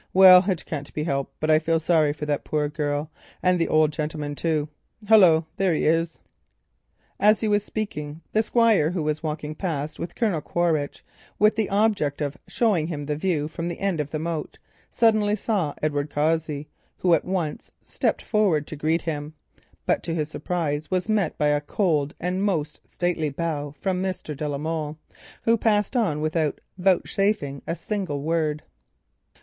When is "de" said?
24.35-24.49